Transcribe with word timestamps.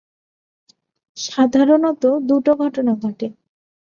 সাধারণত, 1.17 2.03
দুটো 2.27 2.51
ঘটনা 2.55 2.91
ঘটে। 3.03 3.27